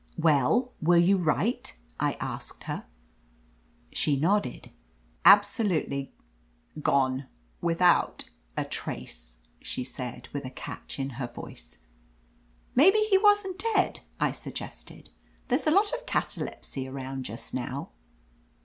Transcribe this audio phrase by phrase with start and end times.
[0.17, 1.71] "'Well, were you right?'
[2.09, 2.85] I asked her.
[3.91, 4.71] "She nodded.
[5.25, 6.11] 'Absolutely
[6.81, 7.27] gone,
[7.61, 8.23] without
[8.57, 11.77] a trace!' she said with a catch in her voice.
[12.73, 15.11] 'Maybe he wasn't dead,' I suggested.
[15.49, 17.91] There's a lot of catalepsy around just now.'